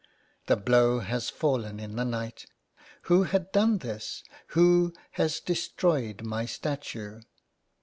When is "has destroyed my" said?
5.11-6.47